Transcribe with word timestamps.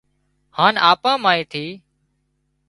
هانَ 0.57 0.73
آپان 0.91 1.15
مانيئن 1.23 1.49
ٿي 1.51 1.65